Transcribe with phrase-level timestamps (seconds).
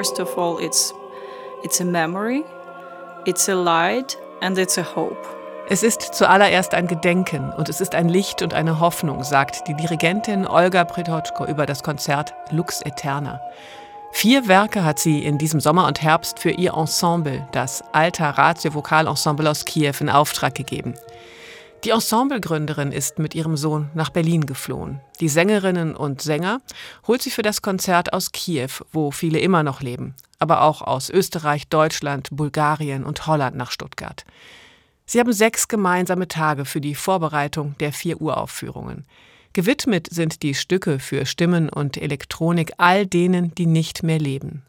[0.00, 0.94] First of all, it's
[1.62, 2.42] it's a memory,
[3.26, 5.18] it's a light and it's a hope.
[5.68, 9.74] Es ist zuallererst ein Gedenken und es ist ein Licht und eine Hoffnung, sagt die
[9.74, 13.42] Dirigentin Olga Pritoczko über das Konzert Lux Eterna.
[14.10, 18.72] Vier Werke hat sie in diesem Sommer und Herbst für ihr Ensemble, das Alter Ratio
[18.72, 20.94] Vokalensemble aus Kiew, in Auftrag gegeben.
[21.84, 25.00] Die Ensemblegründerin ist mit ihrem Sohn nach Berlin geflohen.
[25.18, 26.60] Die Sängerinnen und Sänger
[27.06, 31.08] holt sie für das Konzert aus Kiew, wo viele immer noch leben, aber auch aus
[31.08, 34.26] Österreich, Deutschland, Bulgarien und Holland nach Stuttgart.
[35.06, 39.06] Sie haben sechs gemeinsame Tage für die Vorbereitung der vier Uraufführungen.
[39.54, 44.62] Gewidmet sind die Stücke für Stimmen und Elektronik all denen, die nicht mehr leben.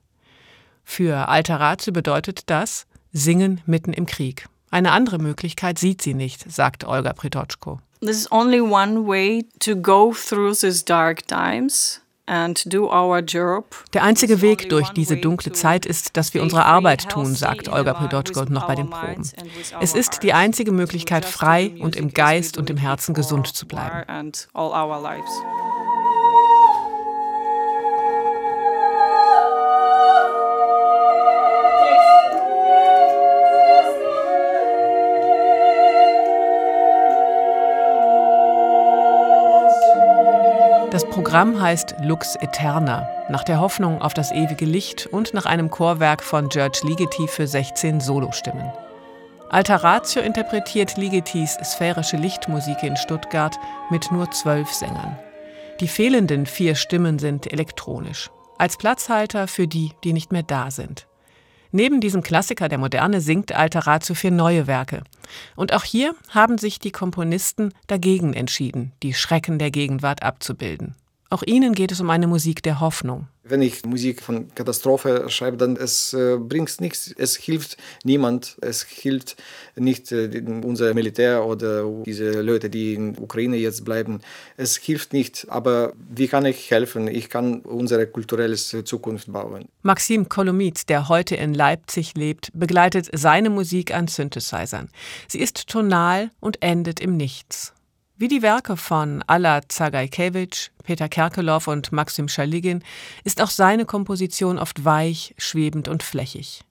[0.86, 4.48] Für Alteratio bedeutet das Singen mitten im Krieg.
[4.72, 7.80] Eine andere Möglichkeit sieht sie nicht, sagt Olga Pritoczko.
[8.00, 12.02] There's only one way to go through these dark times.
[13.94, 17.94] Der einzige Weg durch diese dunkle Zeit ist, dass wir unsere Arbeit tun, sagt Olga
[17.94, 19.30] Prydotschko noch bei den Proben.
[19.82, 24.32] Es ist die einzige Möglichkeit, frei und im Geist und im Herzen gesund zu bleiben.
[40.92, 45.70] Das Programm heißt Lux Eterna, nach der Hoffnung auf das ewige Licht und nach einem
[45.70, 48.70] Chorwerk von George Ligeti für 16 Solostimmen.
[49.50, 53.58] Alteratio interpretiert Ligetis sphärische Lichtmusik in Stuttgart
[53.90, 55.18] mit nur zwölf Sängern.
[55.80, 61.08] Die fehlenden vier Stimmen sind elektronisch, als Platzhalter für die, die nicht mehr da sind.
[61.72, 65.04] Neben diesem Klassiker der Moderne singt Alteratio für neue Werke.
[65.56, 70.96] Und auch hier haben sich die Komponisten dagegen entschieden, die Schrecken der Gegenwart abzubilden.
[71.34, 73.30] Auch ihnen geht es um eine Musik der Hoffnung.
[73.46, 77.16] Wenn ich Musik von Katastrophe schreibe, dann es äh, bringt nichts.
[77.18, 78.58] Es hilft niemand.
[78.60, 79.38] Es hilft
[79.78, 84.20] nicht äh, unser Militär oder diese Leute, die in Ukraine jetzt bleiben.
[84.58, 85.46] Es hilft nicht.
[85.48, 87.08] Aber wie kann ich helfen?
[87.08, 89.70] Ich kann unsere kulturelle Zukunft bauen.
[89.84, 94.90] Maxim Kolomit, der heute in Leipzig lebt, begleitet seine Musik an Synthesizern.
[95.30, 97.74] Sie ist tonal und endet im Nichts.
[98.22, 102.84] Wie die Werke von Alla Zagajkewitsch, Peter Kerkelow und Maxim Schaligin
[103.24, 106.64] ist auch seine Komposition oft weich, schwebend und flächig.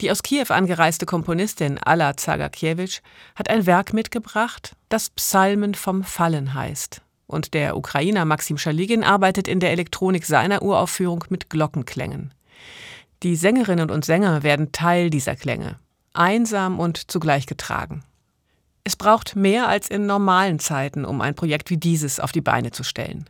[0.00, 3.02] Die aus Kiew angereiste Komponistin Alla Zagajkewitsch
[3.34, 7.02] hat ein Werk mitgebracht, das Psalmen vom Fallen heißt.
[7.26, 12.32] Und der Ukrainer Maxim Schaligin arbeitet in der Elektronik seiner Uraufführung mit Glockenklängen.
[13.22, 15.76] Die Sängerinnen und Sänger werden Teil dieser Klänge,
[16.14, 18.04] einsam und zugleich getragen.
[18.84, 22.72] Es braucht mehr als in normalen Zeiten, um ein Projekt wie dieses auf die Beine
[22.72, 23.28] zu stellen.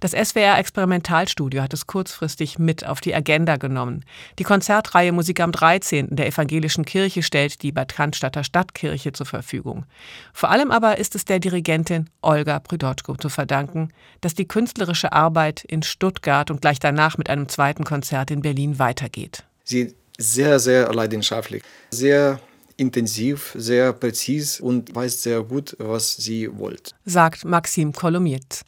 [0.00, 4.04] Das SWR Experimentalstudio hat es kurzfristig mit auf die Agenda genommen.
[4.38, 6.14] Die Konzertreihe Musik am 13.
[6.16, 9.86] der Evangelischen Kirche stellt die Bad Cannstatter Stadtkirche zur Verfügung.
[10.32, 13.90] Vor allem aber ist es der Dirigentin Olga Prydotschko zu verdanken,
[14.20, 18.78] dass die künstlerische Arbeit in Stuttgart und gleich danach mit einem zweiten Konzert in Berlin
[18.78, 19.44] weitergeht.
[19.64, 22.40] Sie sehr, sehr leidenschaftlich, sehr
[22.76, 26.94] intensiv, sehr präzis und weiß sehr gut, was sie wollte.
[27.04, 28.62] Sagt Maxim Kolomiet.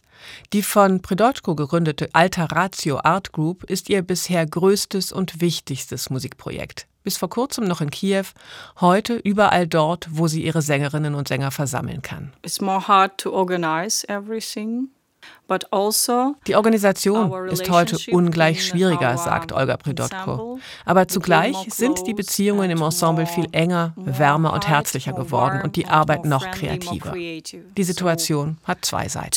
[0.53, 6.87] Die von Predotko gegründete Alta Ratio Art Group ist ihr bisher größtes und wichtigstes Musikprojekt.
[7.03, 8.25] Bis vor kurzem noch in Kiew,
[8.81, 12.33] heute überall dort, wo sie ihre Sängerinnen und Sänger versammeln kann.
[12.45, 14.89] It's more hard to organize everything.
[15.71, 20.59] Also die Organisation ist heute ungleich schwieriger, sagt Olga Pridotko.
[20.85, 25.87] Aber zugleich sind die Beziehungen im Ensemble viel enger, wärmer und herzlicher geworden und die
[25.87, 27.13] Arbeit noch kreativer.
[27.13, 29.31] Die Situation hat zwei Seiten.